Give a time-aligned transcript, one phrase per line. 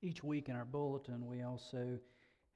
[0.00, 1.98] Each week in our bulletin, we also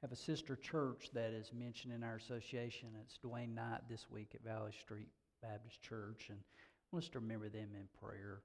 [0.01, 2.91] have a sister church that is mentioned in our association.
[3.03, 5.09] It's Dwayne Knight this week at Valley Street
[5.43, 8.43] Baptist Church, and I want us to remember them in prayer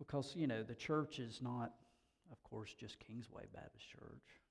[0.00, 1.74] because, you know, the church is not,
[2.32, 4.42] of course, just Kingsway Baptist Church.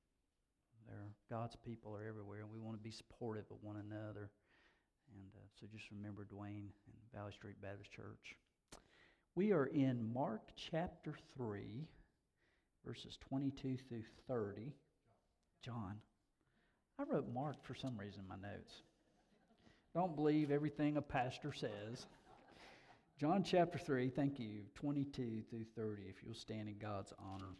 [0.87, 4.31] There, God's people are everywhere, and we want to be supportive of one another.
[5.13, 8.37] And uh, so just remember Dwayne and Valley Street Baptist Church.
[9.35, 11.89] We are in Mark chapter 3,
[12.85, 14.73] verses 22 through 30.
[15.63, 15.95] John.
[16.99, 18.81] I wrote Mark for some reason in my notes.
[19.95, 22.05] Don't believe everything a pastor says.
[23.17, 27.55] John chapter 3, thank you, 22 through 30, if you'll stand in God's honor.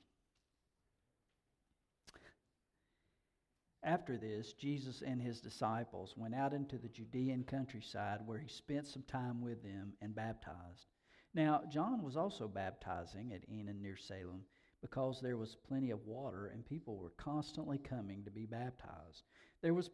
[3.84, 8.88] After this, Jesus and his disciples went out into the Judean countryside where he spent
[8.88, 10.88] some time with them and baptized.
[11.34, 14.44] Now, John was also baptizing at Aenon near Salem
[14.84, 19.24] because there was plenty of water and people were constantly coming to be baptized.
[19.62, 19.90] There was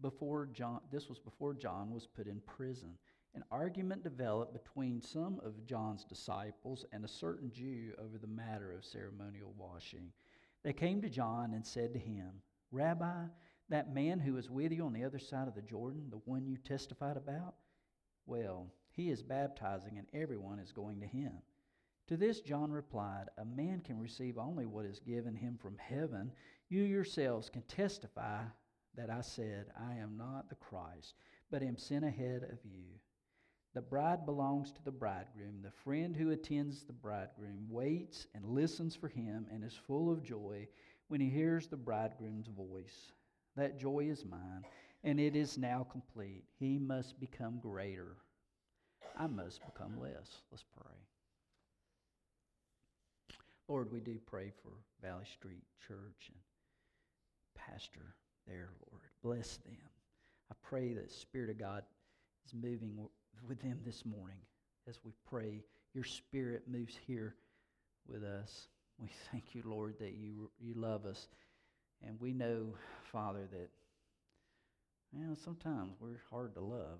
[0.00, 2.96] before John this was before John was put in prison.
[3.34, 8.72] An argument developed between some of John's disciples and a certain Jew over the matter
[8.72, 10.10] of ceremonial washing.
[10.64, 13.26] They came to John and said to him, Rabbi,
[13.68, 16.46] that man who is with you on the other side of the Jordan, the one
[16.46, 17.54] you testified about,
[18.26, 21.32] well, he is baptizing and everyone is going to him.
[22.10, 26.32] To this, John replied, A man can receive only what is given him from heaven.
[26.68, 28.42] You yourselves can testify
[28.96, 31.14] that I said, I am not the Christ,
[31.52, 32.82] but am sent ahead of you.
[33.74, 35.62] The bride belongs to the bridegroom.
[35.62, 40.24] The friend who attends the bridegroom waits and listens for him and is full of
[40.24, 40.66] joy
[41.06, 43.12] when he hears the bridegroom's voice.
[43.54, 44.64] That joy is mine,
[45.04, 46.42] and it is now complete.
[46.58, 48.16] He must become greater.
[49.16, 50.42] I must become less.
[50.50, 51.09] Let's pray.
[53.70, 56.38] Lord, we do pray for Valley Street Church and
[57.54, 58.16] Pastor
[58.48, 59.02] there, Lord.
[59.22, 59.76] Bless them.
[60.50, 61.84] I pray that the Spirit of God
[62.44, 62.98] is moving
[63.46, 64.40] with them this morning
[64.88, 65.62] as we pray.
[65.94, 67.36] Your Spirit moves here
[68.08, 68.66] with us.
[69.00, 71.28] We thank you, Lord, that you, you love us.
[72.04, 72.74] And we know,
[73.12, 73.70] Father, that
[75.12, 76.98] know, sometimes we're hard to love,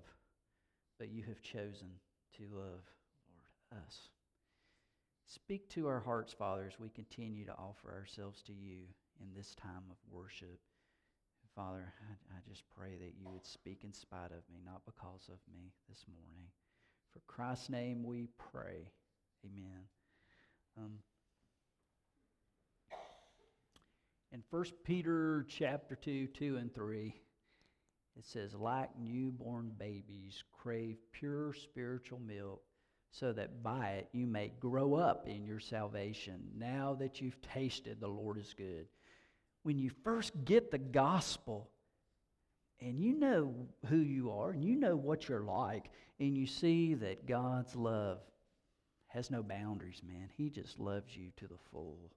[0.97, 1.89] but you have chosen
[2.37, 2.79] to love,
[3.27, 4.07] Lord, us.
[5.33, 8.79] Speak to our hearts, Father, as we continue to offer ourselves to you
[9.21, 10.59] in this time of worship.
[11.55, 15.29] Father, I, I just pray that you would speak in spite of me, not because
[15.29, 16.47] of me this morning.
[17.13, 18.91] For Christ's name we pray.
[19.45, 19.83] Amen.
[20.77, 20.99] Um,
[24.33, 27.15] in 1 Peter chapter 2, 2 and 3,
[28.17, 32.63] it says, like newborn babies, crave pure spiritual milk,
[33.11, 37.99] so that by it you may grow up in your salvation, now that you've tasted
[37.99, 38.87] the Lord is good.
[39.63, 41.69] When you first get the gospel,
[42.79, 43.53] and you know
[43.87, 48.19] who you are, and you know what you're like, and you see that God's love
[49.07, 50.29] has no boundaries, man.
[50.35, 52.11] He just loves you to the full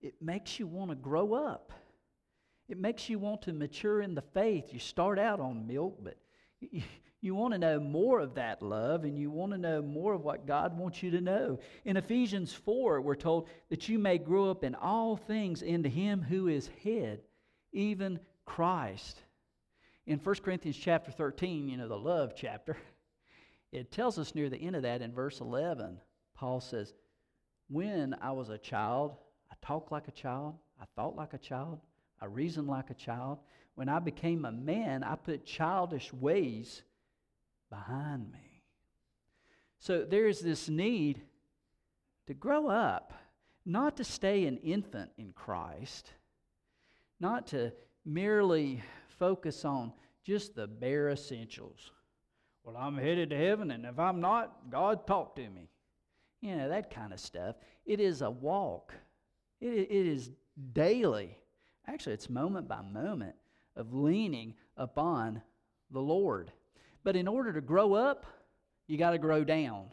[0.00, 1.72] it makes you want to grow up.
[2.68, 4.72] It makes you want to mature in the faith.
[4.72, 6.16] You start out on milk, but
[7.26, 10.24] you want to know more of that love and you want to know more of
[10.24, 11.58] what God wants you to know.
[11.84, 16.22] In Ephesians 4, we're told that you may grow up in all things into Him
[16.22, 17.20] who is head,
[17.72, 19.20] even Christ.
[20.06, 22.76] In 1 Corinthians chapter 13, you know, the love chapter,
[23.72, 25.98] it tells us near the end of that in verse 11,
[26.36, 26.94] Paul says,
[27.68, 29.16] When I was a child,
[29.50, 30.54] I talked like a child.
[30.80, 31.80] I thought like a child.
[32.22, 33.38] I reasoned like a child.
[33.74, 36.82] When I became a man, I put childish ways
[37.76, 38.62] behind me.
[39.78, 41.20] So there is this need
[42.26, 43.12] to grow up,
[43.64, 46.10] not to stay an infant in Christ,
[47.20, 47.72] not to
[48.04, 48.82] merely
[49.18, 49.92] focus on
[50.24, 51.90] just the bare essentials.
[52.64, 55.70] Well, I'm headed to heaven, and if I'm not, God talk to me.
[56.40, 57.56] You know, that kind of stuff.
[57.84, 58.92] It is a walk
[59.60, 60.30] it, it is
[60.72, 61.38] daily,
[61.86, 63.34] actually, it's moment by moment
[63.74, 65.42] of leaning upon
[65.90, 66.52] the Lord.
[67.06, 68.26] But in order to grow up,
[68.88, 69.90] you got to grow down.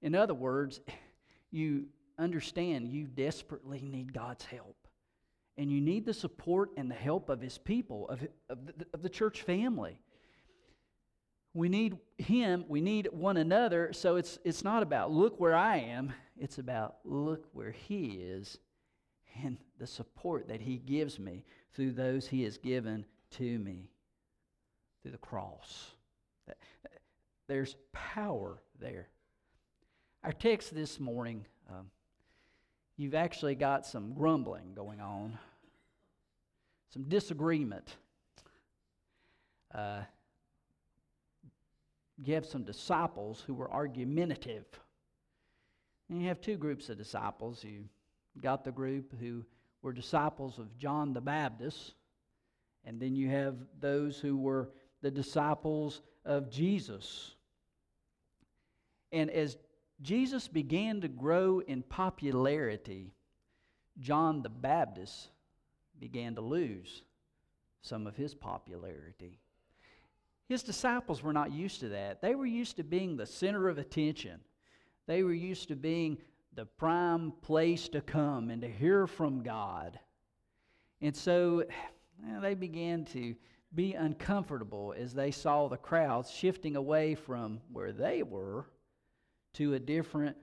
[0.00, 0.80] In other words,
[1.50, 1.86] you
[2.16, 4.76] understand you desperately need God's help.
[5.58, 9.02] And you need the support and the help of His people, of, of, the, of
[9.02, 9.98] the church family.
[11.52, 15.78] We need Him, we need one another, so it's, it's not about look where I
[15.78, 18.56] am, it's about look where He is
[19.42, 21.44] and the support that He gives me
[21.74, 23.90] through those He has given to me
[25.02, 25.90] through the cross.
[27.48, 29.08] There's power there.
[30.24, 31.90] Our text this morning um,
[32.96, 35.38] you've actually got some grumbling going on,
[36.90, 37.96] some disagreement.
[39.74, 40.02] Uh,
[42.24, 44.66] you have some disciples who were argumentative.
[46.08, 47.64] And you have two groups of disciples.
[47.64, 47.84] You
[48.40, 49.44] got the group who
[49.80, 51.94] were disciples of John the Baptist,
[52.84, 54.70] and then you have those who were
[55.02, 57.32] the disciples of Jesus.
[59.10, 59.58] And as
[60.00, 63.12] Jesus began to grow in popularity,
[63.98, 65.28] John the Baptist
[66.00, 67.02] began to lose
[67.82, 69.38] some of his popularity.
[70.48, 72.20] His disciples were not used to that.
[72.20, 74.40] They were used to being the center of attention.
[75.06, 76.18] They were used to being
[76.54, 79.98] the prime place to come and to hear from God.
[81.00, 81.64] And so
[82.40, 83.34] they began to
[83.74, 88.66] be uncomfortable as they saw the crowds shifting away from where they were
[89.54, 90.36] to a different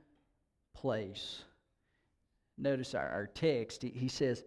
[0.73, 1.43] place.
[2.57, 4.43] Notice our, our text, he, he says,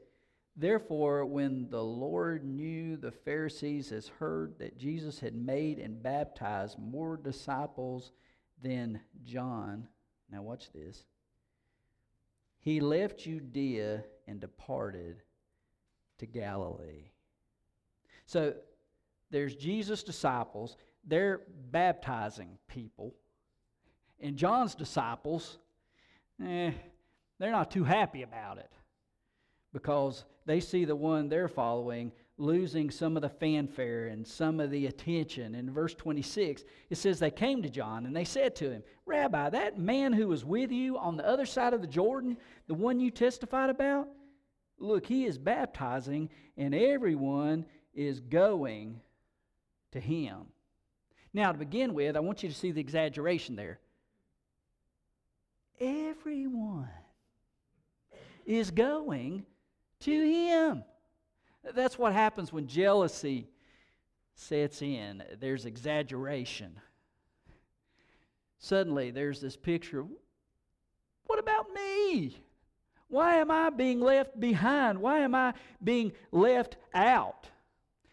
[0.56, 6.79] Therefore, when the Lord knew the Pharisees has heard that Jesus had made and baptized
[6.79, 8.12] more disciples
[8.62, 9.88] than John,
[10.31, 11.05] now watch this,
[12.58, 15.23] he left Judea and departed
[16.19, 17.11] to Galilee.
[18.26, 18.55] So
[19.32, 21.40] there's Jesus' disciples, they're
[21.70, 23.14] baptizing people.
[24.20, 25.58] And John's disciples,
[26.44, 26.70] eh,
[27.40, 28.70] they're not too happy about it
[29.73, 34.70] because they see the one they're following losing some of the fanfare and some of
[34.70, 35.55] the attention.
[35.55, 39.50] In verse 26, it says, They came to John and they said to him, Rabbi,
[39.50, 42.37] that man who was with you on the other side of the Jordan,
[42.67, 44.08] the one you testified about,
[44.79, 47.64] look, he is baptizing and everyone
[47.94, 49.00] is going
[49.93, 50.47] to him.
[51.33, 53.79] Now, to begin with, I want you to see the exaggeration there.
[55.81, 56.91] Everyone
[58.44, 59.44] is going
[60.00, 60.85] to him.
[61.75, 63.49] That's what happens when jealousy
[64.35, 65.23] sets in.
[65.41, 66.79] There's exaggeration.
[68.59, 70.05] Suddenly, there's this picture
[71.27, 72.37] what about me?
[73.09, 75.00] Why am I being left behind?
[75.00, 77.49] Why am I being left out?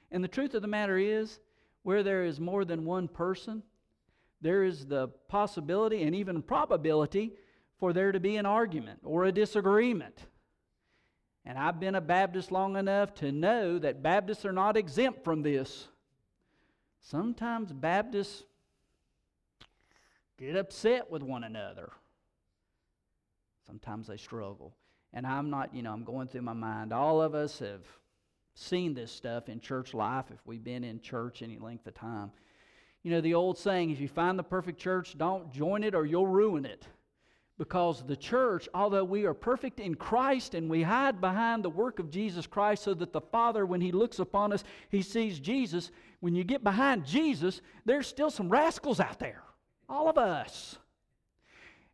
[0.10, 1.40] And the truth of the matter is,
[1.84, 3.64] where there is more than one person,
[4.42, 7.34] there is the possibility and even probability
[7.78, 10.26] for there to be an argument or a disagreement.
[11.46, 15.42] And I've been a Baptist long enough to know that Baptists are not exempt from
[15.42, 15.88] this.
[17.02, 18.44] Sometimes Baptists
[20.38, 21.92] get upset with one another.
[23.66, 24.74] Sometimes they struggle.
[25.14, 26.94] And I'm not, you know, I'm going through my mind.
[26.94, 27.81] All of us have
[28.60, 32.32] seen this stuff in church life if we've been in church any length of time.
[33.04, 36.06] You know, the old saying, if you find the perfect church, don't join it or
[36.06, 36.86] you'll ruin it.
[37.58, 42.00] Because the church, although we are perfect in Christ and we hide behind the work
[42.00, 45.92] of Jesus Christ so that the Father, when He looks upon us, He sees Jesus.
[46.20, 49.42] When you get behind Jesus, there's still some rascals out there.
[49.88, 50.78] All of us.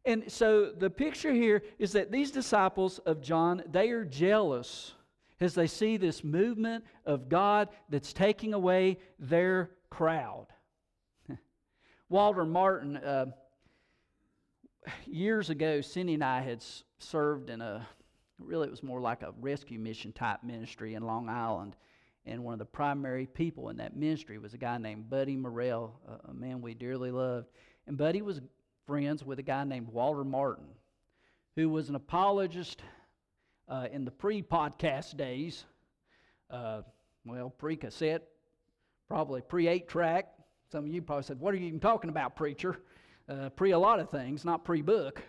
[0.03, 4.94] And so the picture here is that these disciples of John, they are jealous
[5.39, 10.47] as they see this movement of God that's taking away their crowd.
[12.09, 12.97] Walter Martin.
[12.97, 13.25] Uh,
[15.05, 16.63] years ago, Cindy and I had
[16.99, 17.87] served in a,
[18.39, 21.75] really, it was more like a rescue mission type ministry in Long Island.
[22.25, 25.99] And one of the primary people in that ministry was a guy named Buddy Morell,
[26.07, 27.47] a, a man we dearly loved.
[27.87, 28.41] And Buddy was
[28.87, 30.65] friends with a guy named Walter Martin,
[31.55, 32.81] who was an apologist
[33.67, 35.65] uh, in the pre podcast days.
[36.49, 36.81] Uh,
[37.25, 38.23] well, pre cassette,
[39.07, 40.27] probably pre eight track.
[40.71, 42.79] Some of you probably said, What are you even talking about, preacher?
[43.29, 45.21] uh, pre a lot of things, not pre book.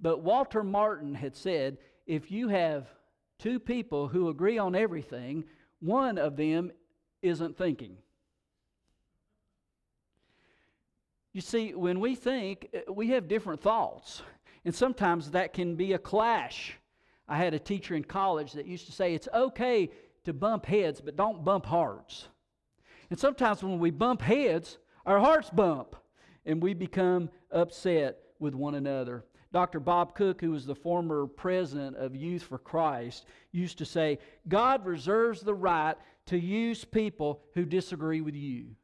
[0.00, 2.86] But Walter Martin had said if you have
[3.38, 5.44] two people who agree on everything,
[5.80, 6.72] one of them
[7.22, 7.96] isn't thinking.
[11.32, 14.22] You see, when we think, uh, we have different thoughts.
[14.64, 16.78] And sometimes that can be a clash.
[17.28, 19.90] I had a teacher in college that used to say it's okay
[20.24, 22.28] to bump heads, but don't bump hearts.
[23.10, 25.96] And sometimes when we bump heads, our hearts bump
[26.46, 29.24] and we become upset with one another.
[29.52, 29.80] Dr.
[29.80, 34.84] Bob Cook, who was the former president of Youth for Christ, used to say, God
[34.84, 38.76] reserves the right to use people who disagree with you.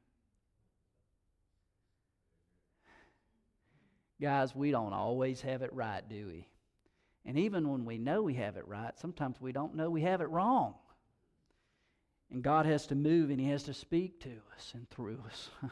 [4.21, 6.49] Guys, we don't always have it right, do we?
[7.27, 10.21] And even when we know we have it right, sometimes we don't know we have
[10.21, 10.75] it wrong.
[12.31, 15.51] And God has to move and He has to speak to us and through us.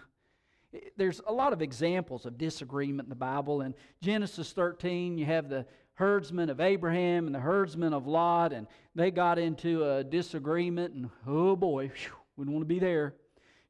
[0.97, 3.62] there's a lot of examples of disagreement in the Bible.
[3.62, 8.66] In Genesis 13, you have the herdsmen of Abraham and the herdsmen of Lot, and
[8.94, 13.14] they got into a disagreement, and oh boy, whew, we don't want to be there.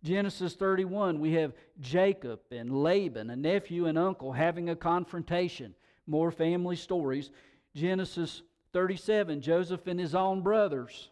[0.05, 5.75] Genesis 31, we have Jacob and Laban, a nephew and uncle, having a confrontation.
[6.09, 7.31] More family stories.
[7.75, 11.11] Genesis 37, Joseph and his own brothers.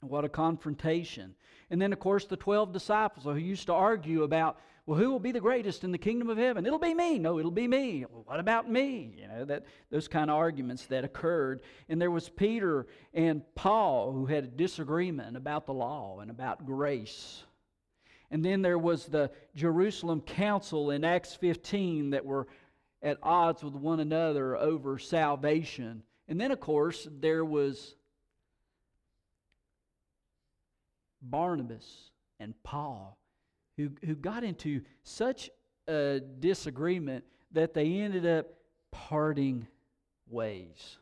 [0.00, 1.34] What a confrontation.
[1.70, 5.18] And then, of course, the 12 disciples who used to argue about, well, who will
[5.18, 6.64] be the greatest in the kingdom of heaven?
[6.64, 7.18] It'll be me.
[7.18, 8.06] No, it'll be me.
[8.10, 9.12] Well, what about me?
[9.18, 11.60] You know, that, those kind of arguments that occurred.
[11.88, 16.64] And there was Peter and Paul who had a disagreement about the law and about
[16.64, 17.44] grace.
[18.30, 22.46] And then there was the Jerusalem Council in Acts 15 that were
[23.02, 26.02] at odds with one another over salvation.
[26.26, 27.94] And then, of course, there was
[31.22, 33.18] Barnabas and Paul,
[33.76, 35.50] who, who got into such
[35.88, 38.46] a disagreement that they ended up
[38.90, 39.66] parting
[40.28, 40.98] ways.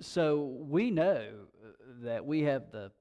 [0.00, 1.24] So we know
[2.02, 2.92] that we have the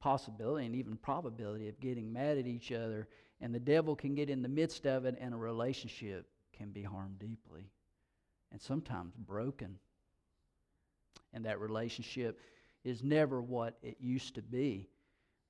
[0.00, 3.08] possibility and even probability of getting mad at each other,
[3.40, 6.26] and the devil can get in the midst of it, and a relationship
[6.56, 7.70] can be harmed deeply
[8.50, 9.78] and sometimes broken.
[11.32, 12.40] And that relationship
[12.84, 14.88] is never what it used to be.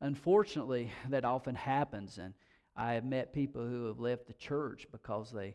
[0.00, 2.34] Unfortunately, that often happens, and
[2.74, 5.54] I have met people who have left the church because they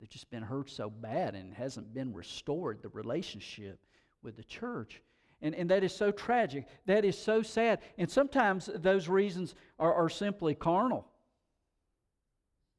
[0.00, 3.78] they've just been hurt so bad and hasn't been restored the relationship
[4.22, 5.02] with the church.
[5.42, 6.66] And, and that is so tragic.
[6.86, 7.80] That is so sad.
[7.96, 11.06] And sometimes those reasons are, are simply carnal.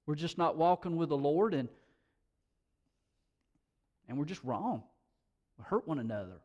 [0.05, 1.69] We're just not walking with the Lord and
[4.11, 4.83] and we're just wrong.
[5.57, 6.41] We hurt one another.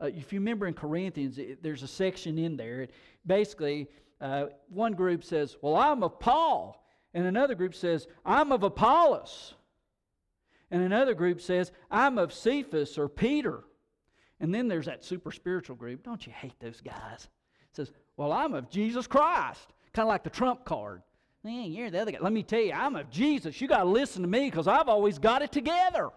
[0.00, 2.82] Uh, if you remember in Corinthians, it, there's a section in there.
[2.82, 2.92] It,
[3.26, 3.88] basically,
[4.20, 6.86] uh, one group says, Well, I'm of Paul.
[7.12, 9.54] And another group says, I'm of Apollos.
[10.70, 13.64] And another group says, I'm of Cephas or Peter.
[14.42, 16.02] And then there's that super spiritual group.
[16.02, 17.28] Don't you hate those guys?
[17.70, 19.72] It says, Well, I'm of Jesus Christ.
[19.94, 21.02] Kind of like the trump card.
[21.44, 22.18] Man, you're the other guy.
[22.20, 23.60] Let me tell you, I'm of Jesus.
[23.60, 26.10] You got to listen to me because I've always got it together.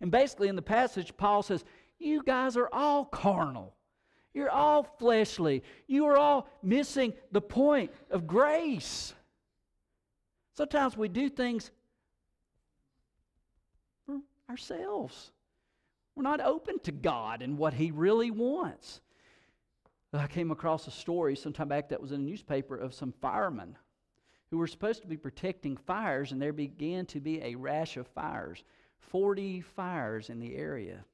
[0.00, 1.64] And basically, in the passage, Paul says,
[1.98, 3.74] you guys are all carnal.
[4.32, 5.62] You're all fleshly.
[5.86, 9.14] You are all missing the point of grace.
[10.54, 11.70] Sometimes we do things
[14.06, 15.32] for ourselves.
[16.18, 19.00] We're not open to God and what He really wants.
[20.12, 23.78] I came across a story sometime back that was in a newspaper of some firemen
[24.50, 28.08] who were supposed to be protecting fires, and there began to be a rash of
[28.08, 28.64] fires
[28.98, 31.04] 40 fires in the area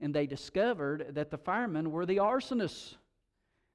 [0.00, 2.96] and they discovered that the firemen were the arsonists.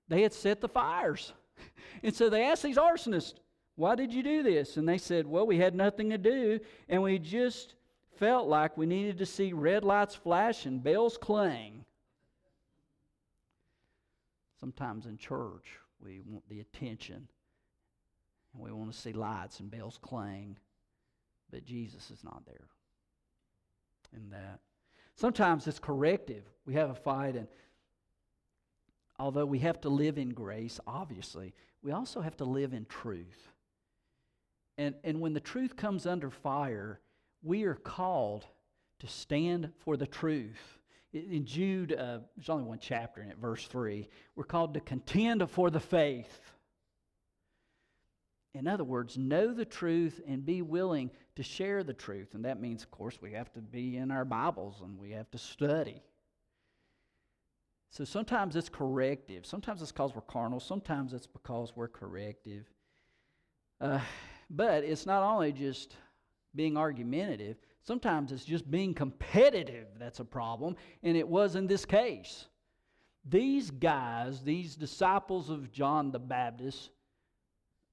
[0.07, 1.33] They had set the fires.
[2.03, 3.35] And so they asked these arsonists,
[3.75, 4.77] Why did you do this?
[4.77, 7.75] And they said, Well, we had nothing to do, and we just
[8.21, 11.83] felt like we needed to see red lights flash and bells clang.
[14.59, 15.65] Sometimes in church,
[15.99, 17.27] we want the attention,
[18.53, 20.55] and we want to see lights and bells clang,
[21.49, 22.67] but Jesus is not there
[24.15, 24.59] in that.
[25.15, 26.43] Sometimes it's corrective.
[26.67, 27.47] We have a fight, and
[29.17, 33.47] although we have to live in grace, obviously, we also have to live in truth.
[34.77, 36.99] And, and when the truth comes under fire,
[37.41, 38.45] we are called
[38.99, 40.77] to stand for the truth.
[41.13, 44.07] In Jude, uh, there's only one chapter in it, verse 3.
[44.35, 46.39] We're called to contend for the faith.
[48.53, 52.33] In other words, know the truth and be willing to share the truth.
[52.33, 55.29] And that means, of course, we have to be in our Bibles and we have
[55.31, 56.01] to study.
[57.91, 59.45] So sometimes it's corrective.
[59.45, 60.61] Sometimes it's because we're carnal.
[60.61, 62.65] Sometimes it's because we're corrective.
[63.81, 63.99] Uh,
[64.49, 65.95] but it's not only just
[66.55, 70.75] being argumentative, sometimes it's just being competitive that's a problem.
[71.03, 72.47] And it was in this case.
[73.23, 76.89] These guys, these disciples of John the Baptist,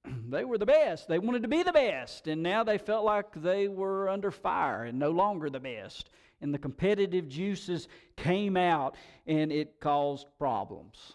[0.30, 1.08] they were the best.
[1.08, 2.26] They wanted to be the best.
[2.28, 6.10] And now they felt like they were under fire and no longer the best.
[6.40, 8.96] And the competitive juices came out
[9.26, 11.14] and it caused problems.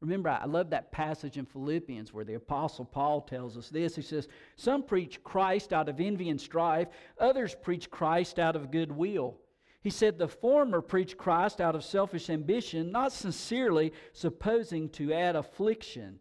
[0.00, 3.96] Remember, I love that passage in Philippians where the Apostle Paul tells us this.
[3.96, 6.88] He says, Some preach Christ out of envy and strife,
[7.18, 9.38] others preach Christ out of goodwill.
[9.80, 15.34] He said, The former preach Christ out of selfish ambition, not sincerely, supposing to add
[15.34, 16.20] affliction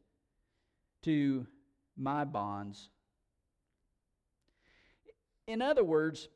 [1.03, 1.45] to
[1.95, 2.89] my bonds.
[5.45, 6.29] In other words,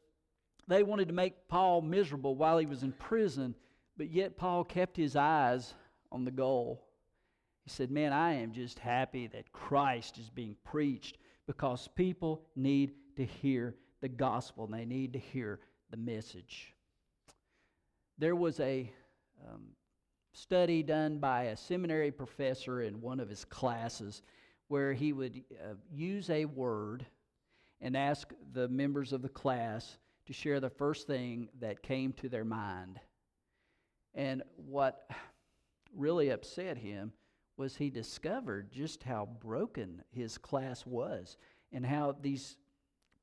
[0.67, 3.55] they wanted to make Paul miserable while he was in prison,
[3.97, 5.73] but yet Paul kept his eyes
[6.11, 6.87] on the goal.
[7.63, 12.93] He said, Man, I am just happy that Christ is being preached because people need
[13.17, 16.73] to hear the gospel and they need to hear the message.
[18.17, 18.91] There was a
[19.47, 19.63] um,
[20.33, 24.21] study done by a seminary professor in one of his classes
[24.67, 27.05] where he would uh, use a word
[27.81, 32.29] and ask the members of the class to share the first thing that came to
[32.29, 32.99] their mind.
[34.13, 35.09] And what
[35.95, 37.11] really upset him
[37.61, 41.37] was he discovered just how broken his class was
[41.71, 42.57] and how these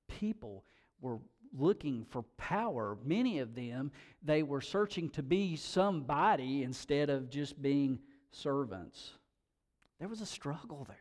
[0.06, 0.64] people
[1.00, 1.18] were
[1.52, 2.96] looking for power.
[3.04, 3.90] Many of them,
[4.22, 7.98] they were searching to be somebody instead of just being
[8.30, 9.10] servants.
[9.98, 10.96] There was a struggle there.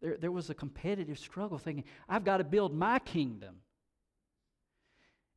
[0.00, 3.56] There, there was a competitive struggle thinking, I've got to build my kingdom.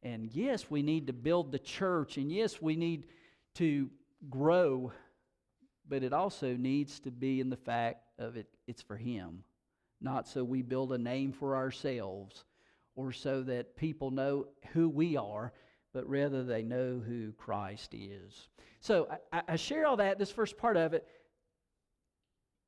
[0.02, 3.08] And yes, we need to build the church, and yes, we need
[3.56, 3.90] to
[4.30, 4.94] grow,
[5.92, 9.44] but it also needs to be in the fact of it, it's for Him,
[10.00, 12.46] not so we build a name for ourselves
[12.96, 15.52] or so that people know who we are,
[15.94, 18.48] but rather they know who Christ is.
[18.80, 21.06] So I, I share all that, this first part of it.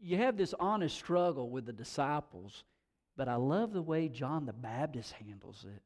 [0.02, 2.66] You have this honest struggle with the disciples,
[3.16, 5.82] but I love the way John the Baptist handles it.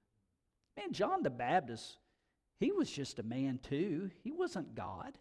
[0.75, 1.97] Man, John the Baptist,
[2.59, 4.09] he was just a man too.
[4.23, 5.19] He wasn't God.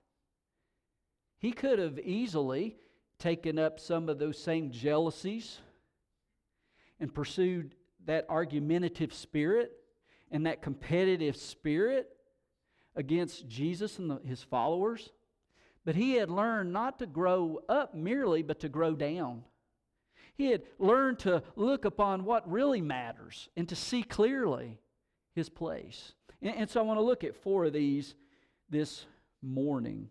[1.38, 2.76] He could have easily
[3.18, 5.58] taken up some of those same jealousies
[7.00, 7.74] and pursued
[8.06, 9.72] that argumentative spirit
[10.30, 12.08] and that competitive spirit
[12.94, 15.10] against Jesus and the, his followers.
[15.84, 19.44] But he had learned not to grow up merely, but to grow down.
[20.34, 24.80] He had learned to look upon what really matters and to see clearly
[25.34, 26.12] his place.
[26.42, 28.14] And, and so I want to look at four of these
[28.68, 29.06] this
[29.42, 30.10] morning.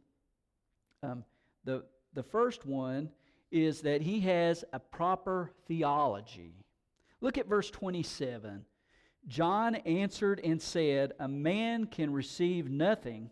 [1.04, 1.24] Um,
[1.64, 1.84] the,
[2.14, 3.10] the first one
[3.52, 6.66] is that he has a proper theology.
[7.22, 8.66] Look at verse 27.
[9.28, 13.30] John answered and said, A man can receive nothing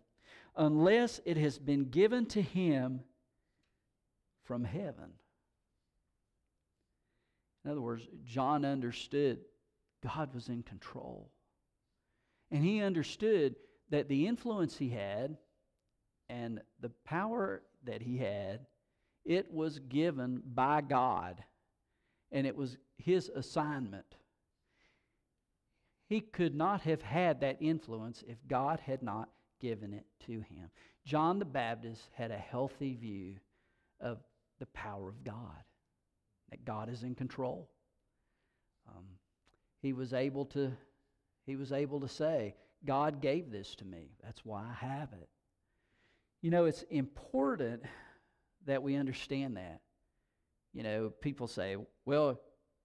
[0.56, 3.02] unless it has been given to him
[4.44, 5.12] from heaven.
[7.64, 9.40] In other words, John understood
[10.04, 11.32] God was in control.
[12.52, 13.56] And he understood
[13.90, 15.38] that the influence he had
[16.34, 18.62] and the power that he had,
[19.24, 21.44] it was given by God
[22.32, 24.16] and it was his assignment.
[26.10, 29.30] He could not have had that influence if God had not
[29.62, 30.70] given it to him.
[31.06, 33.36] John the Baptist had a healthy view
[34.02, 34.18] of
[34.60, 35.64] the power of God,
[36.50, 37.70] that God is in control.
[38.88, 39.06] Um,
[39.82, 40.72] he was able to
[41.46, 44.12] he was able to say, God gave this to me.
[44.24, 45.28] That's why I have it.
[46.44, 47.84] You know, it's important
[48.66, 49.80] that we understand that.
[50.74, 52.42] You know, people say, well,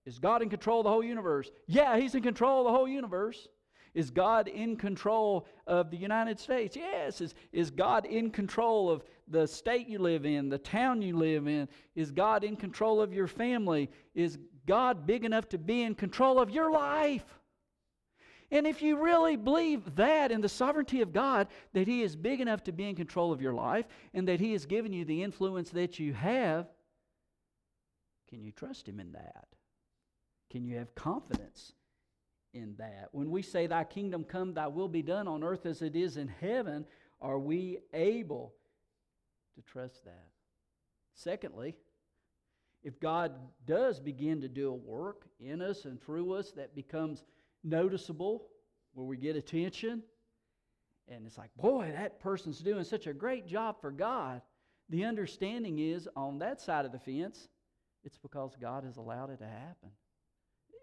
[0.06, 1.50] is God in control of the whole universe?
[1.66, 3.48] Yeah, He's in control of the whole universe.
[3.94, 6.76] Is God in control of the United States?
[6.76, 7.20] Yes.
[7.20, 11.48] Is, is God in control of the state you live in, the town you live
[11.48, 11.68] in?
[11.96, 13.90] Is God in control of your family?
[14.14, 17.37] Is God big enough to be in control of your life?
[18.50, 22.40] And if you really believe that in the sovereignty of God, that He is big
[22.40, 25.22] enough to be in control of your life and that He has given you the
[25.22, 26.66] influence that you have,
[28.28, 29.46] can you trust Him in that?
[30.50, 31.72] Can you have confidence
[32.54, 33.08] in that?
[33.12, 36.16] When we say, Thy kingdom come, Thy will be done on earth as it is
[36.16, 36.86] in heaven,
[37.20, 38.54] are we able
[39.56, 40.28] to trust that?
[41.14, 41.74] Secondly,
[42.82, 43.32] if God
[43.66, 47.24] does begin to do a work in us and through us that becomes
[47.64, 48.46] noticeable,
[48.94, 50.02] where we get attention,
[51.08, 54.42] and it's like, boy, that person's doing such a great job for God.
[54.90, 57.48] The understanding is on that side of the fence,
[58.04, 59.90] it's because God has allowed it to happen.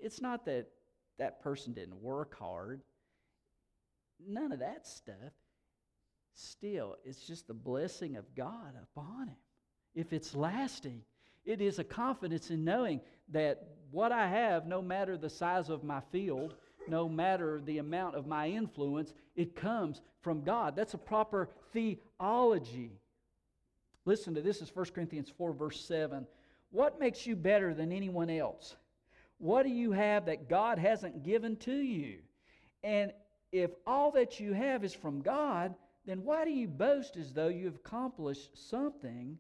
[0.01, 0.67] It's not that
[1.17, 2.81] that person didn't work hard,
[4.25, 5.33] none of that stuff.
[6.33, 9.37] Still, it's just the blessing of God upon him.
[9.95, 11.01] If it's lasting,
[11.45, 15.83] it is a confidence in knowing that what I have, no matter the size of
[15.83, 16.55] my field,
[16.87, 20.75] no matter the amount of my influence, it comes from God.
[20.75, 22.91] That's a proper theology.
[24.05, 26.27] Listen to this is 1 Corinthians 4, verse 7.
[26.71, 28.75] What makes you better than anyone else?
[29.37, 32.19] What do you have that God hasn't given to you?
[32.83, 33.11] And
[33.51, 35.73] if all that you have is from God,
[36.05, 39.37] then why do you boast as though you have accomplished something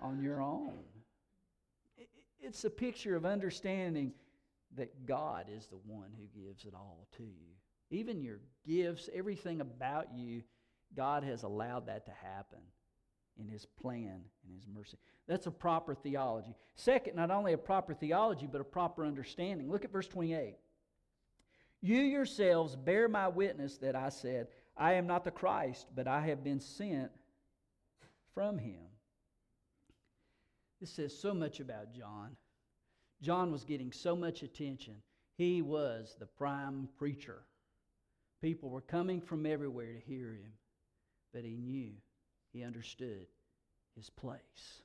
[0.00, 0.74] on your own?
[2.40, 4.12] It's a picture of understanding
[4.76, 7.54] that God is the one who gives it all to you.
[7.90, 10.42] Even your gifts, everything about you,
[10.94, 12.60] God has allowed that to happen
[13.38, 14.96] in his plan and his mercy.
[15.28, 16.54] That's a proper theology.
[16.74, 19.70] Second, not only a proper theology, but a proper understanding.
[19.70, 20.56] Look at verse 28.
[21.80, 26.20] You yourselves bear my witness that I said, I am not the Christ, but I
[26.26, 27.10] have been sent
[28.34, 28.80] from him.
[30.80, 32.36] This says so much about John.
[33.22, 34.94] John was getting so much attention.
[35.36, 37.42] He was the prime preacher.
[38.42, 40.52] People were coming from everywhere to hear him,
[41.32, 41.92] but he knew,
[42.52, 43.26] he understood
[43.96, 44.82] his place.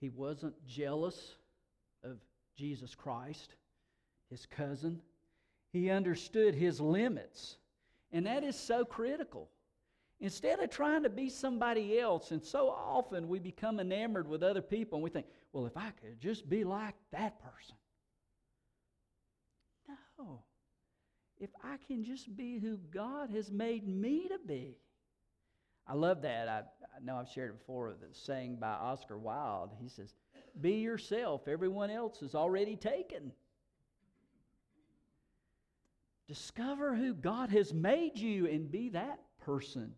[0.00, 1.36] He wasn't jealous
[2.02, 2.18] of
[2.56, 3.54] Jesus Christ,
[4.30, 5.00] his cousin.
[5.72, 7.56] He understood his limits,
[8.12, 9.48] and that is so critical.
[10.20, 14.62] Instead of trying to be somebody else, and so often we become enamored with other
[14.62, 17.76] people and we think, well, if I could just be like that person.
[19.88, 20.42] No.
[21.38, 24.76] If I can just be who God has made me to be.
[25.86, 26.48] I love that.
[26.48, 26.62] I,
[26.96, 29.72] I know I've shared it before, the saying by Oscar Wilde.
[29.80, 30.14] He says,
[30.60, 33.32] Be yourself, everyone else is already taken.
[36.26, 39.92] Discover who God has made you and be that person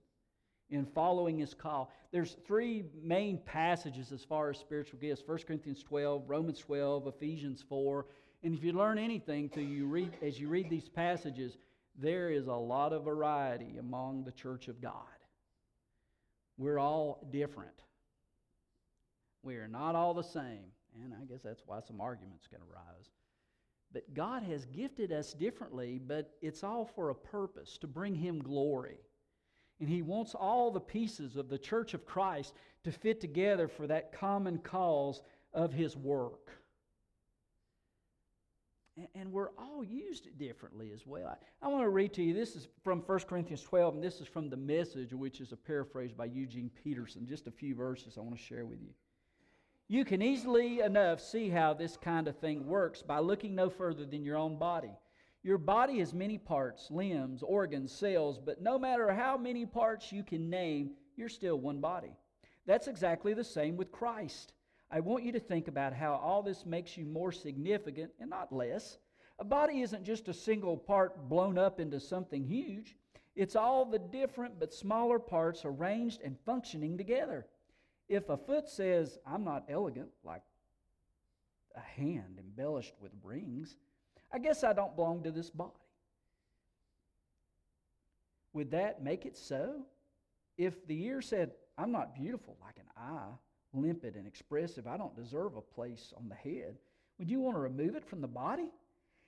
[0.71, 1.93] in following his call.
[2.11, 7.65] There's three main passages as far as spiritual gifts 1 Corinthians 12, Romans 12, Ephesians
[7.69, 8.07] 4.
[8.43, 11.57] And if you learn anything to you read, as you read these passages,
[11.99, 14.93] there is a lot of variety among the church of God.
[16.59, 17.83] We're all different.
[19.43, 20.73] We are not all the same.
[21.03, 23.11] And I guess that's why some arguments can arise.
[23.93, 28.41] But God has gifted us differently, but it's all for a purpose to bring Him
[28.41, 28.99] glory.
[29.81, 33.87] And he wants all the pieces of the church of Christ to fit together for
[33.87, 35.21] that common cause
[35.53, 36.51] of his work.
[39.15, 41.37] And we're all used differently as well.
[41.61, 42.33] I want to read to you.
[42.33, 45.57] This is from 1 Corinthians 12, and this is from the message, which is a
[45.57, 47.27] paraphrase by Eugene Peterson.
[47.27, 48.95] Just a few verses I want to share with you.
[49.89, 54.07] You can easily enough see how this kind of thing works by looking no further
[54.07, 54.93] than your own body.
[55.47, 60.25] Your body has many parts, limbs, organs, cells, but no matter how many parts you
[60.25, 62.17] can name, you're still one body.
[62.67, 64.55] That's exactly the same with Christ.
[64.91, 68.53] I want you to think about how all this makes you more significant and not
[68.53, 68.99] less.
[69.39, 72.97] A body isn't just a single part blown up into something huge,
[73.37, 77.47] it's all the different but smaller parts arranged and functioning together.
[78.09, 80.43] If a foot says, I'm not elegant, like
[81.77, 83.77] a hand embellished with rings,
[84.33, 85.73] I guess I don't belong to this body.
[88.53, 89.83] Would that make it so?
[90.57, 93.35] If the ear said, I'm not beautiful like an eye,
[93.75, 96.77] limpid and expressive, I don't deserve a place on the head,
[97.19, 98.71] would you want to remove it from the body?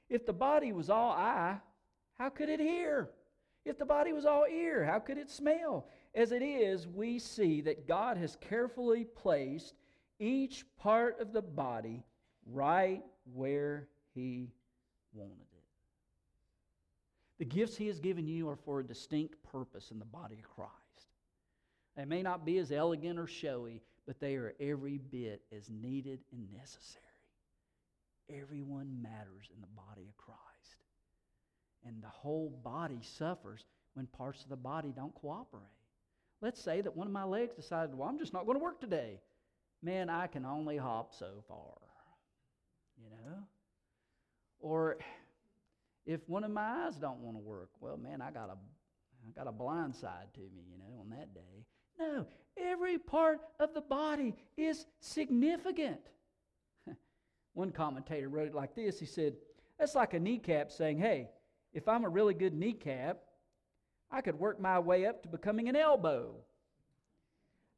[0.08, 1.58] If the body was all eye,
[2.18, 3.10] how could it hear?
[3.64, 5.86] If the body was all ear, how could it smell?
[6.14, 9.74] As it is, we see that God has carefully placed
[10.18, 12.02] each part of the body
[12.46, 13.02] right
[13.34, 14.52] where He
[15.12, 15.64] wanted it.
[17.38, 20.50] The gifts He has given you are for a distinct purpose in the body of
[20.50, 20.72] Christ.
[21.96, 26.20] They may not be as elegant or showy, but they are every bit as needed
[26.32, 27.04] and necessary.
[28.30, 30.38] Everyone matters in the body of Christ.
[31.86, 35.62] And the whole body suffers when parts of the body don't cooperate.
[36.40, 38.80] Let's say that one of my legs decided, well, I'm just not going to work
[38.80, 39.20] today.
[39.82, 41.74] Man, I can only hop so far.
[42.96, 43.38] You know?
[44.60, 44.98] Or
[46.06, 48.56] if one of my eyes don't want to work, well, man, I got a
[49.26, 51.66] I got a blind side to me, you know, on that day.
[51.98, 56.00] No, every part of the body is significant.
[57.52, 58.98] one commentator wrote it like this.
[58.98, 59.34] He said,
[59.78, 61.28] "That's like a kneecap saying, "Hey,
[61.72, 63.18] if I'm a really good kneecap,
[64.10, 66.34] I could work my way up to becoming an elbow.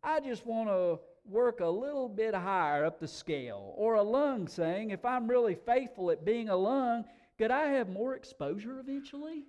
[0.03, 3.73] I just want to work a little bit higher up the scale.
[3.77, 7.05] Or a lung saying, if I'm really faithful at being a lung,
[7.39, 9.45] could I have more exposure eventually?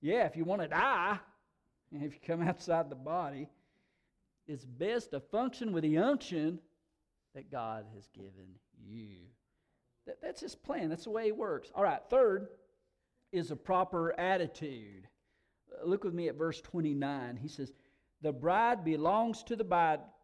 [0.00, 1.18] Yeah, if you want to die,
[1.92, 3.48] if you come outside the body,
[4.46, 6.58] it's best to function with the unction
[7.34, 9.16] that God has given you.
[10.06, 10.90] That, that's his plan.
[10.90, 11.70] That's the way he works.
[11.74, 12.48] All right, third
[13.32, 15.08] is a proper attitude.
[15.84, 17.36] Look with me at verse 29.
[17.36, 17.72] He says,
[18.22, 19.64] the bride belongs to the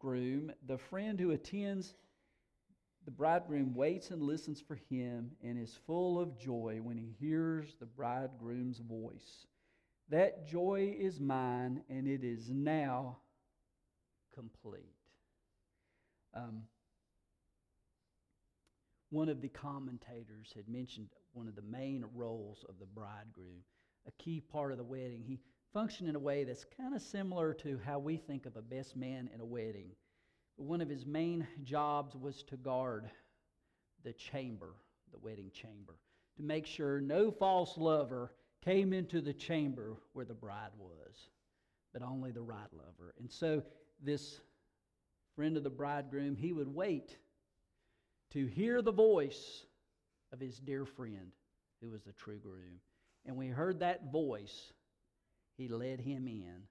[0.00, 0.52] bridegroom.
[0.66, 1.94] The friend who attends
[3.04, 7.74] the bridegroom waits and listens for him and is full of joy when he hears
[7.80, 9.46] the bridegroom's voice.
[10.10, 13.18] That joy is mine, and it is now
[14.34, 14.96] complete.
[16.34, 16.62] Um,
[19.10, 23.62] one of the commentators had mentioned one of the main roles of the bridegroom,
[24.06, 25.22] a key part of the wedding.
[25.24, 25.38] He
[25.72, 28.96] function in a way that's kind of similar to how we think of a best
[28.96, 29.90] man in a wedding.
[30.56, 33.10] One of his main jobs was to guard
[34.04, 34.74] the chamber,
[35.12, 35.94] the wedding chamber,
[36.36, 38.32] to make sure no false lover
[38.64, 41.28] came into the chamber where the bride was,
[41.92, 43.14] but only the right lover.
[43.18, 43.62] And so
[44.02, 44.40] this
[45.36, 47.16] friend of the bridegroom, he would wait
[48.32, 49.64] to hear the voice
[50.32, 51.32] of his dear friend
[51.80, 52.80] who was the true groom.
[53.24, 54.72] And we heard that voice,
[55.60, 56.62] he led him in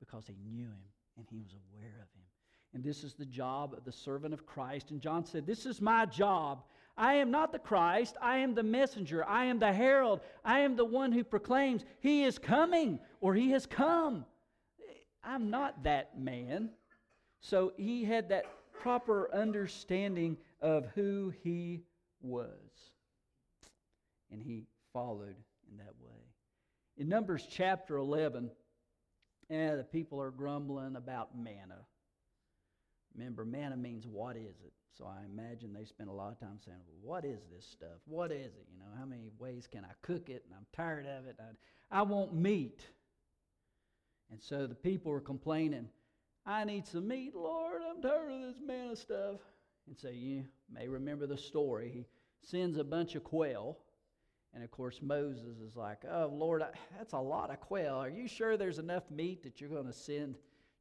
[0.00, 2.24] because he knew him and he was aware of him.
[2.72, 4.90] And this is the job of the servant of Christ.
[4.90, 6.64] And John said, This is my job.
[6.96, 8.16] I am not the Christ.
[8.20, 9.24] I am the messenger.
[9.24, 10.20] I am the herald.
[10.44, 14.24] I am the one who proclaims, He is coming or He has come.
[15.24, 16.70] I'm not that man.
[17.40, 21.82] So he had that proper understanding of who he
[22.20, 22.48] was.
[24.30, 25.36] And he followed
[25.70, 26.23] in that way.
[26.96, 28.50] In Numbers chapter 11,
[29.50, 31.80] eh, the people are grumbling about manna.
[33.16, 34.72] Remember, manna means what is it?
[34.96, 37.98] So I imagine they spend a lot of time saying, well, What is this stuff?
[38.06, 38.66] What is it?
[38.72, 40.44] You know, how many ways can I cook it?
[40.46, 41.36] And I'm tired of it.
[41.40, 42.86] I, I want meat.
[44.30, 45.88] And so the people are complaining,
[46.46, 47.82] I need some meat, Lord.
[47.88, 49.40] I'm tired of this manna stuff.
[49.86, 51.90] And so you may remember the story.
[51.92, 52.06] He
[52.42, 53.78] sends a bunch of quail.
[54.54, 56.62] And of course, Moses is like, Oh, Lord,
[56.96, 57.96] that's a lot of quail.
[57.96, 60.36] Are you sure there's enough meat that you're going to send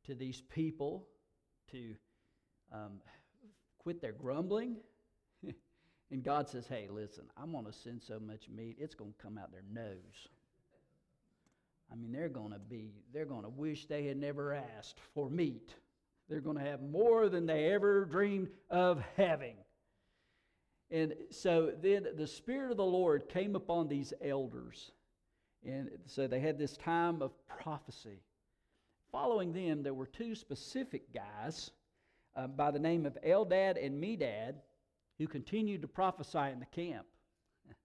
[0.05, 1.07] to these people
[1.71, 1.95] to
[2.71, 2.99] um,
[3.79, 4.77] quit their grumbling.
[6.11, 9.23] and God says, hey, listen, I'm going to send so much meat, it's going to
[9.23, 10.27] come out their nose.
[11.91, 15.29] I mean, they're going to be, they're going to wish they had never asked for
[15.29, 15.75] meat.
[16.29, 19.55] They're going to have more than they ever dreamed of having.
[20.93, 24.91] And so then the Spirit of the Lord came upon these elders.
[25.65, 28.21] And so they had this time of prophecy.
[29.11, 31.71] Following them, there were two specific guys
[32.35, 34.55] uh, by the name of Eldad and Medad
[35.17, 37.07] who continued to prophesy in the camp.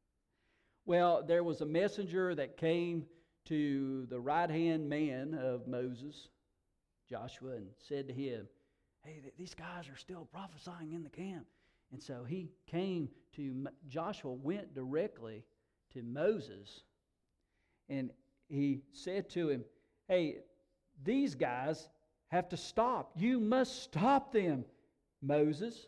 [0.85, 3.07] well, there was a messenger that came
[3.47, 6.29] to the right hand man of Moses,
[7.09, 8.47] Joshua, and said to him,
[9.03, 11.47] Hey, these guys are still prophesying in the camp.
[11.93, 15.45] And so he came to, Joshua went directly
[15.95, 16.83] to Moses
[17.89, 18.11] and
[18.49, 19.65] he said to him,
[20.09, 20.39] Hey,
[21.05, 21.89] these guys
[22.29, 23.13] have to stop.
[23.17, 24.65] You must stop them,
[25.23, 25.87] Moses.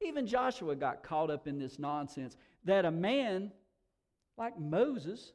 [0.00, 3.52] Even Joshua got caught up in this nonsense that a man
[4.36, 5.32] like Moses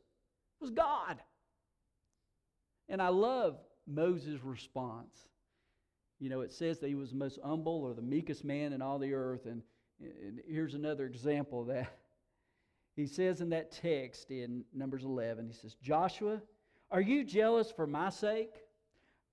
[0.59, 1.17] was God.
[2.89, 5.29] And I love Moses' response.
[6.19, 8.81] You know, it says that he was the most humble or the meekest man in
[8.81, 9.45] all the earth.
[9.45, 9.61] And,
[10.47, 11.91] here's another example of that.
[12.95, 16.41] He says in that text in Numbers 11, he says, Joshua,
[16.91, 18.55] are you jealous for my sake?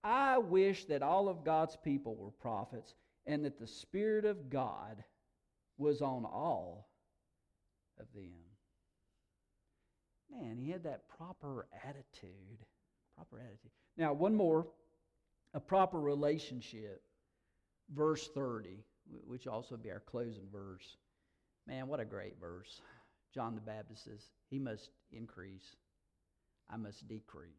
[0.05, 2.94] I wish that all of God's people were prophets
[3.26, 5.02] and that the Spirit of God
[5.79, 6.88] was on all
[7.98, 8.31] of them.
[10.31, 12.64] Man, he had that proper attitude.
[13.16, 13.70] Proper attitude.
[13.96, 14.66] Now, one more
[15.55, 17.02] a proper relationship.
[17.94, 18.85] Verse 30,
[19.27, 20.97] which also be our closing verse.
[21.66, 22.81] Man, what a great verse.
[23.35, 25.77] John the Baptist says, He must increase,
[26.71, 27.51] I must decrease.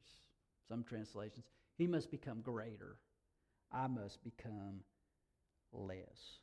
[0.67, 1.45] Some translations,
[1.77, 2.97] he must become greater.
[3.71, 4.81] I must become
[5.71, 6.39] less.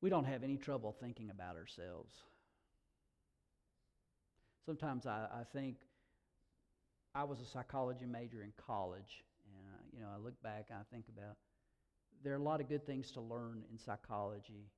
[0.00, 2.12] We don't have any trouble thinking about ourselves.
[4.66, 5.76] Sometimes I, I think
[7.14, 10.82] I was a psychology major in college, and uh, you know I look back I
[10.92, 11.36] think about
[12.22, 14.70] there are a lot of good things to learn in psychology,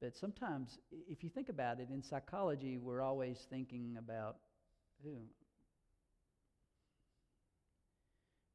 [0.00, 4.36] but sometimes if you think about it, in psychology we're always thinking about,
[5.06, 5.22] ooh,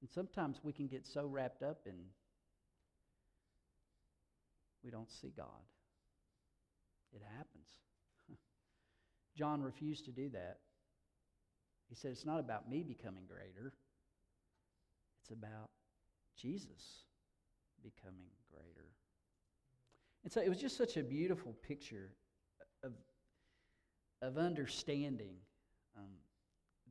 [0.02, 1.96] And sometimes we can get so wrapped up in
[4.84, 5.46] we don't see God.
[7.14, 7.68] It happens.
[9.38, 10.60] John refused to do that.
[11.90, 13.74] He said, It's not about me becoming greater,
[15.22, 15.70] it's about
[16.38, 17.09] Jesus
[17.84, 18.90] becoming greater.
[20.24, 22.12] And so it was just such a beautiful picture
[22.84, 22.94] of,
[24.22, 25.36] of understanding
[25.98, 26.12] um,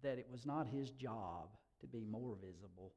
[0.03, 1.49] that it was not his job
[1.81, 2.93] to be more visible.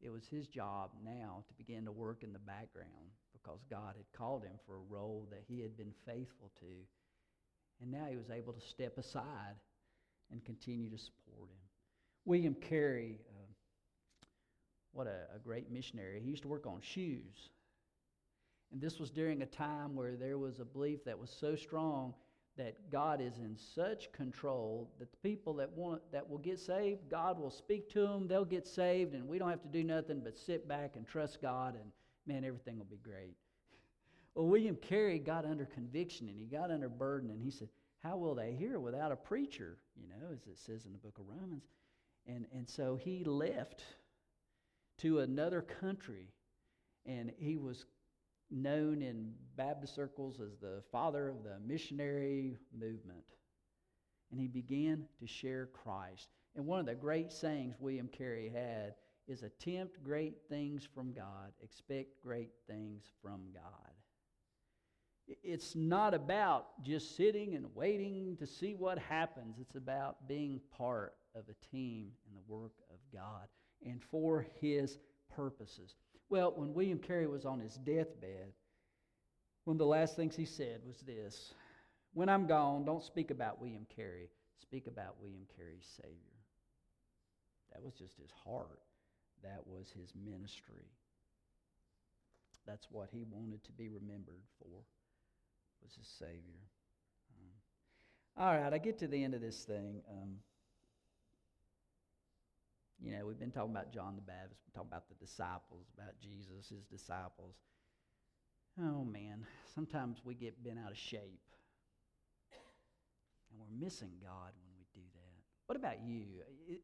[0.00, 4.06] It was his job now to begin to work in the background because God had
[4.16, 6.66] called him for a role that he had been faithful to.
[7.82, 9.56] And now he was able to step aside
[10.30, 11.60] and continue to support him.
[12.24, 13.18] William Carey,
[14.92, 17.50] what a, a great missionary, he used to work on shoes.
[18.72, 22.14] And this was during a time where there was a belief that was so strong
[22.56, 27.08] that God is in such control that the people that want that will get saved,
[27.08, 30.20] God will speak to them, they'll get saved, and we don't have to do nothing
[30.22, 31.90] but sit back and trust God, and
[32.26, 33.36] man, everything will be great.
[34.36, 37.68] Well, William Carey got under conviction and he got under burden, and he said,
[38.02, 39.76] how will they hear without a preacher?
[40.00, 41.64] You know, as it says in the book of Romans.
[42.26, 43.82] And, and so he left
[45.00, 46.28] to another country,
[47.06, 47.86] and he was
[48.50, 53.24] known in Baptist circles as the father of the missionary movement.
[54.30, 56.28] And he began to share Christ.
[56.54, 58.94] And one of the great sayings William Carey had
[59.26, 63.92] is attempt great things from God, expect great things from God.
[65.44, 69.58] It's not about just sitting and waiting to see what happens.
[69.60, 73.46] It's about being part of a team in the work of God
[73.84, 74.98] and for His
[75.34, 75.94] purposes.
[76.28, 78.52] Well, when William Carey was on his deathbed,
[79.64, 81.54] one of the last things he said was this
[82.14, 84.28] When I'm gone, don't speak about William Carey,
[84.60, 86.16] speak about William Carey's Savior.
[87.72, 88.80] That was just his heart,
[89.42, 90.90] that was his ministry.
[92.66, 94.84] That's what he wanted to be remembered for
[95.82, 96.60] was his Savior.
[97.34, 100.02] Um, all right, I get to the end of this thing.
[100.10, 100.36] Um,
[103.02, 106.14] you know, we've been talking about John the Baptist, we're talking about the disciples, about
[106.20, 107.56] Jesus, his disciples.
[108.80, 111.40] Oh man, sometimes we get bent out of shape.
[113.50, 115.42] And we're missing God when we do that.
[115.66, 116.24] What about you?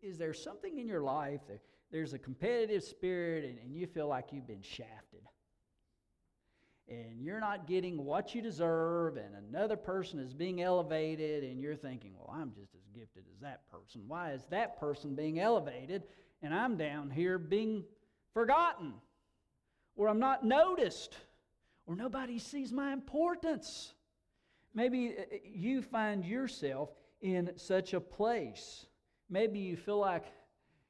[0.02, 4.08] Is there something in your life that there's a competitive spirit and, and you feel
[4.08, 5.22] like you've been shafted?
[6.88, 11.74] and you're not getting what you deserve, and another person is being elevated, and you're
[11.74, 14.02] thinking, well, I'm just gifted as that person.
[14.06, 16.04] Why is that person being elevated,
[16.42, 17.84] and I'm down here being
[18.32, 18.94] forgotten,
[19.96, 21.14] or I'm not noticed,
[21.86, 23.92] or nobody sees my importance?
[24.74, 28.86] Maybe uh, uh, you find yourself in such a place.
[29.28, 30.24] Maybe you feel like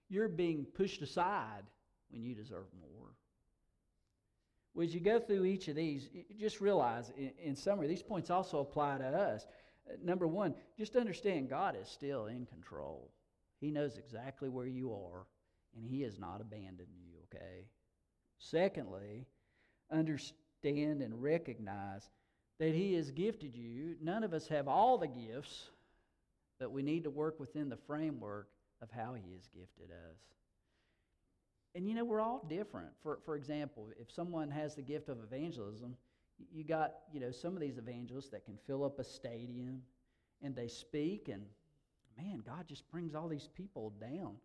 [0.09, 1.65] you're being pushed aside
[2.11, 3.11] when you deserve more.
[4.75, 8.31] Well, as you go through each of these, just realize, in, in summary, these points
[8.31, 9.47] also apply to us.
[10.03, 13.11] Number one, just understand God is still in control.
[13.61, 15.27] He knows exactly where you are,
[15.77, 17.67] and He has not abandoned you, okay?
[18.39, 19.27] Secondly,
[19.91, 22.09] understand and recognize
[22.59, 23.97] that He has gifted you.
[24.03, 25.71] None of us have all the gifts,
[26.59, 28.49] but we need to work within the framework
[28.83, 30.19] of how He has gifted us.
[31.75, 32.89] And you know, we're all different.
[33.03, 35.97] For, for example, if someone has the gift of evangelism,
[36.53, 39.83] you got, you know, some of these evangelists that can fill up a stadium
[40.43, 41.45] and they speak, and
[42.17, 44.37] man, God just brings all these people down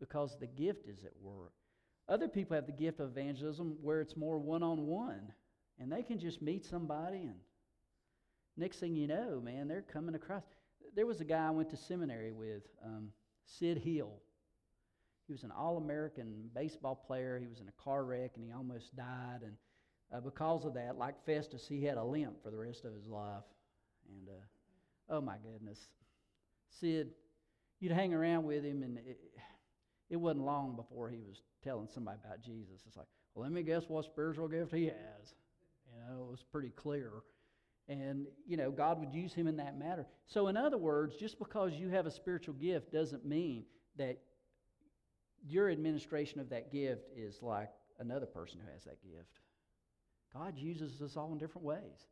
[0.00, 1.52] because the gift is at work.
[2.08, 5.32] Other people have the gift of evangelism where it's more one on one,
[5.78, 7.36] and they can just meet somebody, and
[8.56, 10.42] next thing you know, man, they're coming across.
[10.94, 13.10] There was a guy I went to seminary with, um,
[13.46, 14.12] Sid Hill.
[15.26, 17.38] He was an All American baseball player.
[17.38, 19.40] He was in a car wreck and he almost died.
[19.42, 19.54] And
[20.12, 23.06] uh, because of that, like Festus, he had a limp for the rest of his
[23.08, 23.44] life.
[24.08, 25.78] And uh, oh my goodness,
[26.80, 27.10] Sid,
[27.80, 29.18] you'd hang around with him, and it,
[30.10, 32.82] it wasn't long before he was telling somebody about Jesus.
[32.86, 35.34] It's like, well, let me guess what spiritual gift he has.
[35.86, 37.10] You know, it was pretty clear.
[37.88, 40.06] And, you know, God would use him in that matter.
[40.26, 43.64] So, in other words, just because you have a spiritual gift doesn't mean
[43.96, 44.18] that
[45.48, 49.38] your administration of that gift is like another person who has that gift.
[50.38, 52.06] God uses us all in different ways.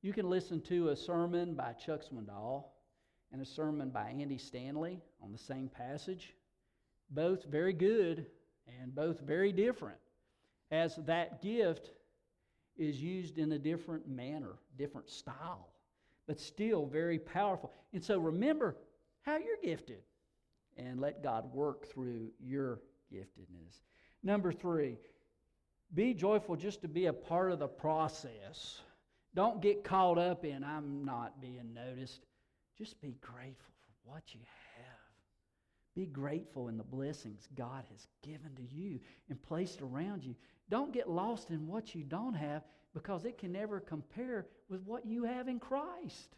[0.00, 2.64] You can listen to a sermon by Chuck Swindoll
[3.32, 6.34] and a sermon by Andy Stanley on the same passage,
[7.10, 8.26] both very good
[8.80, 9.98] and both very different,
[10.70, 11.90] as that gift
[12.76, 15.68] is used in a different manner, different style,
[16.26, 17.72] but still very powerful.
[17.92, 18.76] And so remember
[19.22, 20.02] how you're gifted
[20.76, 22.80] and let God work through your
[23.12, 23.80] giftedness.
[24.22, 24.96] Number three,
[25.94, 28.80] be joyful just to be a part of the process.
[29.34, 32.20] Don't get caught up in, I'm not being noticed.
[32.76, 34.40] Just be grateful for what you
[34.76, 34.92] have.
[35.94, 40.34] Be grateful in the blessings God has given to you and placed around you.
[40.70, 42.62] Don't get lost in what you don't have
[42.94, 46.34] because it can never compare with what you have in Christ.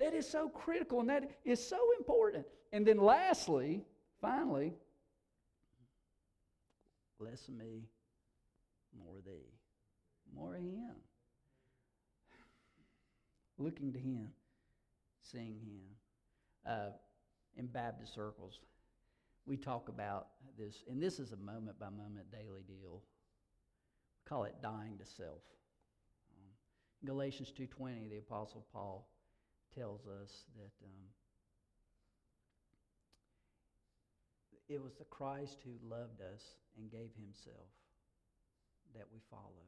[0.00, 2.46] That is so critical and that is so important.
[2.72, 3.84] And then, lastly,
[4.20, 4.74] finally,
[7.18, 7.88] less of me,
[8.96, 9.52] more of thee.
[10.34, 10.94] More of Him.
[13.58, 14.28] Looking to Him,
[15.22, 15.82] seeing Him.
[16.66, 16.90] Uh,
[17.56, 18.60] in Baptist circles,
[19.46, 23.02] we talk about this, and this is a moment by moment daily deal.
[24.24, 25.42] We call it dying to self.
[26.36, 29.08] Um, Galatians 2.20, the Apostle Paul
[29.74, 31.08] tells us that um,
[34.68, 36.42] it was the Christ who loved us
[36.76, 37.72] and gave himself
[38.94, 39.66] that we follow.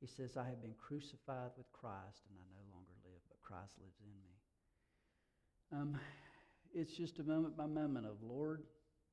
[0.00, 3.72] He says, I have been crucified with Christ, and I no longer live, but Christ
[3.80, 4.32] lives in me.
[5.72, 6.00] Um,
[6.74, 8.62] it's just a moment by moment of, Lord,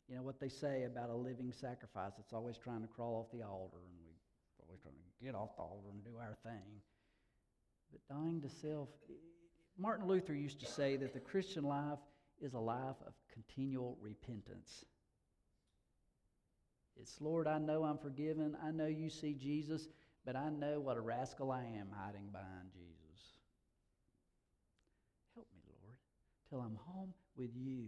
[0.10, 2.14] you know what they say about a living sacrifice.
[2.20, 3.96] It's always trying to crawl off the altar, and
[4.60, 6.82] we're always trying to get off the altar and do our thing.
[7.92, 8.90] But dying to self,
[9.78, 12.00] Martin Luther used to say that the Christian life
[12.42, 14.84] is a life of continual repentance.
[17.00, 18.56] It's, Lord, I know I'm forgiven.
[18.64, 19.88] I know you see Jesus,
[20.26, 23.22] but I know what a rascal I am hiding behind Jesus.
[25.36, 25.96] Help me, Lord,
[26.50, 27.88] till I'm home with you.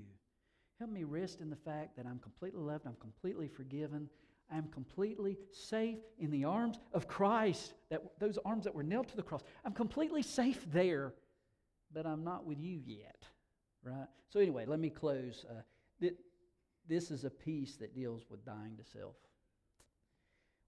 [0.79, 4.09] Help me rest in the fact that I'm completely loved, I'm completely forgiven,
[4.51, 9.15] I'm completely safe in the arms of Christ, that, those arms that were nailed to
[9.15, 9.41] the cross.
[9.63, 11.13] I'm completely safe there,
[11.93, 13.23] but I'm not with you yet,
[13.83, 14.07] right?
[14.29, 15.45] So, anyway, let me close.
[15.49, 15.61] Uh,
[16.87, 19.15] this is a piece that deals with dying to self.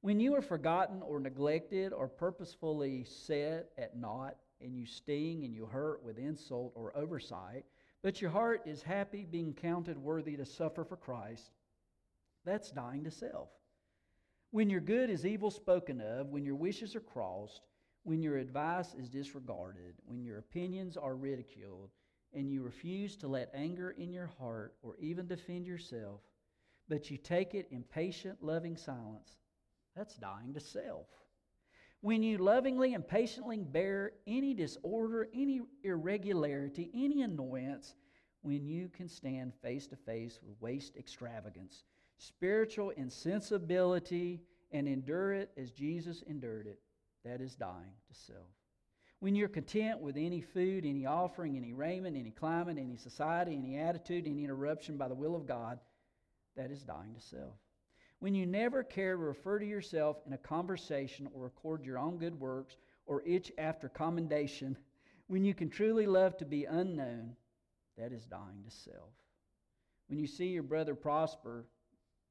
[0.01, 5.53] When you are forgotten or neglected or purposefully set at naught, and you sting and
[5.53, 7.63] you hurt with insult or oversight,
[8.01, 11.51] but your heart is happy being counted worthy to suffer for Christ,
[12.45, 13.49] that's dying to self.
[14.51, 17.61] When your good is evil spoken of, when your wishes are crossed,
[18.03, 21.89] when your advice is disregarded, when your opinions are ridiculed,
[22.33, 26.21] and you refuse to let anger in your heart or even defend yourself,
[26.89, 29.37] but you take it in patient, loving silence,
[29.95, 31.07] that's dying to self.
[32.01, 37.95] When you lovingly and patiently bear any disorder, any irregularity, any annoyance,
[38.41, 41.83] when you can stand face to face with waste extravagance,
[42.17, 46.79] spiritual insensibility, and endure it as Jesus endured it,
[47.25, 48.56] that is dying to self.
[49.19, 53.77] When you're content with any food, any offering, any raiment, any climate, any society, any
[53.77, 55.79] attitude, any interruption by the will of God,
[56.55, 57.55] that is dying to self.
[58.19, 62.17] When you never care to refer to yourself in a conversation or record your own
[62.17, 64.77] good works or itch after commendation,
[65.27, 67.35] when you can truly love to be unknown,
[67.97, 69.09] that is dying to self.
[70.07, 71.65] When you see your brother prosper,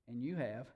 [0.09, 0.66] and you have,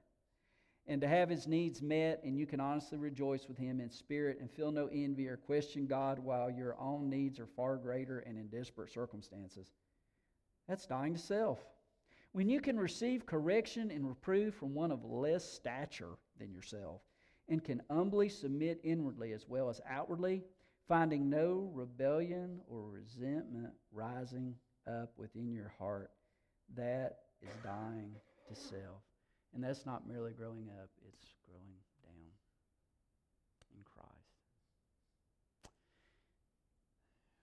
[0.87, 4.39] and to have his needs met, and you can honestly rejoice with him in spirit
[4.41, 8.37] and feel no envy or question God while your own needs are far greater and
[8.37, 9.71] in desperate circumstances.
[10.69, 11.59] That's dying to self.
[12.33, 17.03] When you can receive correction and reproof from one of less stature than yourself,
[17.49, 20.45] and can humbly submit inwardly as well as outwardly,
[20.87, 24.55] finding no rebellion or resentment rising
[24.87, 26.11] up within your heart,
[26.77, 28.15] that is dying
[28.49, 29.03] to self.
[29.55, 32.31] And that's not merely growing up, it's growing down
[33.75, 34.31] in Christ.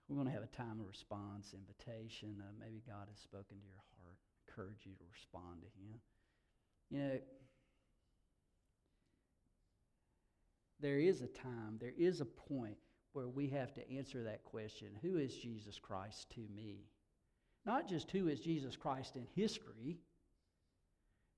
[0.08, 2.40] We're going to have a time of response, invitation.
[2.40, 4.16] Uh, maybe God has spoken to your heart,
[4.48, 6.00] encourage you to respond to Him.
[6.90, 7.18] You know,
[10.80, 12.78] there is a time, there is a point
[13.12, 16.86] where we have to answer that question Who is Jesus Christ to me?
[17.66, 19.98] Not just who is Jesus Christ in history,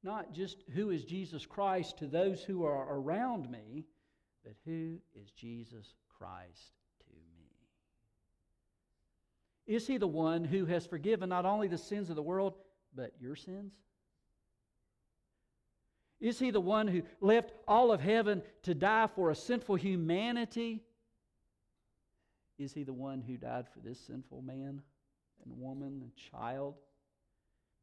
[0.02, 3.84] not just who is Jesus Christ to those who are around me,
[4.44, 7.46] but who is Jesus Christ to me?
[9.66, 12.54] Is he the one who has forgiven not only the sins of the world,
[12.94, 13.72] but your sins?
[16.20, 20.82] Is he the one who left all of heaven to die for a sinful humanity?
[22.58, 24.82] Is he the one who died for this sinful man
[25.44, 26.74] and woman and child?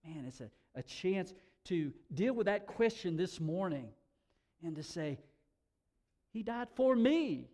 [0.05, 1.33] Man, it's a, a chance
[1.67, 3.89] to deal with that question this morning
[4.63, 5.19] and to say,
[6.31, 7.49] He died for me.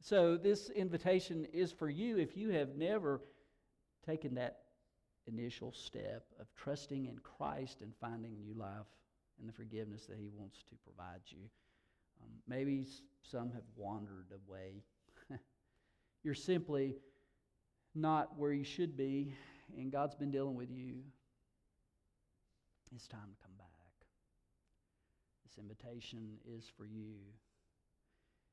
[0.00, 3.22] So, this invitation is for you if you have never
[4.04, 4.58] taken that
[5.26, 8.86] initial step of trusting in Christ and finding new life
[9.38, 11.48] and the forgiveness that He wants to provide you.
[12.22, 12.86] Um, maybe
[13.22, 14.82] some have wandered away.
[16.22, 16.96] You're simply
[17.94, 19.34] not where you should be,
[19.76, 20.96] and God's been dealing with you.
[22.92, 23.68] It's time to come back.
[25.44, 27.14] This invitation is for you.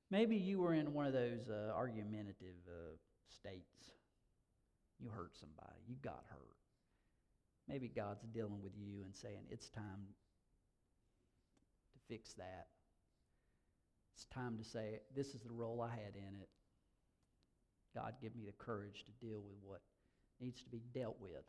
[0.09, 2.95] Maybe you were in one of those uh, argumentative uh,
[3.29, 3.93] states.
[4.99, 6.57] You hurt somebody, you got hurt.
[7.67, 10.07] Maybe God's dealing with you and saying, It's time
[11.93, 12.67] to fix that.
[14.13, 16.49] It's time to say, This is the role I had in it.
[17.95, 19.81] God, give me the courage to deal with what
[20.39, 21.45] needs to be dealt with.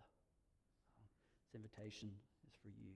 [1.43, 2.11] This invitation
[2.53, 2.93] is for you.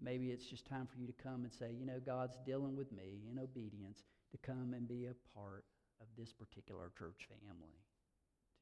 [0.00, 2.92] Maybe it's just time for you to come and say, you know, God's dealing with
[2.92, 5.64] me in obedience to come and be a part
[6.00, 7.80] of this particular church family,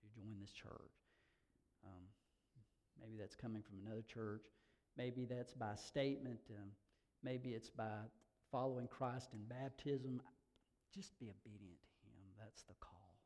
[0.01, 0.95] to join this church.
[1.85, 2.07] Um,
[3.01, 4.47] maybe that's coming from another church.
[4.97, 6.39] Maybe that's by statement.
[6.51, 6.70] Um,
[7.22, 8.07] maybe it's by
[8.53, 10.22] following Christ in baptism.
[10.95, 12.30] Just be obedient to Him.
[12.39, 13.18] That's the call.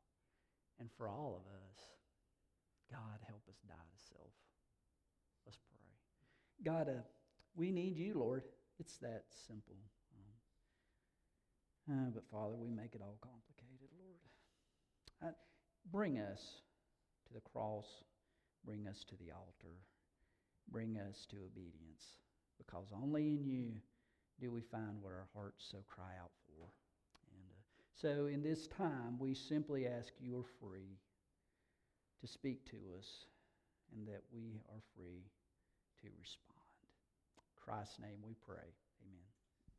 [0.79, 1.85] And for all of us,
[2.89, 4.33] God, help us die to self.
[6.63, 7.01] God, uh,
[7.55, 8.43] we need you, Lord.
[8.79, 9.77] It's that simple.
[11.89, 14.19] Um, uh, but Father, we make it all complicated, Lord.
[15.23, 15.35] Uh,
[15.91, 16.61] bring us
[17.27, 17.85] to the cross.
[18.65, 19.75] Bring us to the altar.
[20.69, 22.17] Bring us to obedience.
[22.57, 23.71] Because only in you
[24.39, 26.67] do we find what our hearts so cry out for.
[27.31, 27.61] And uh,
[27.95, 30.99] so in this time, we simply ask you are free
[32.21, 33.25] to speak to us
[33.95, 35.23] and that we are free
[36.01, 36.48] to respond.
[37.69, 38.73] Christ's name we pray.